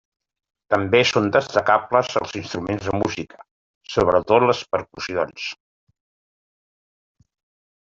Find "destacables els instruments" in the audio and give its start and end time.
1.35-2.87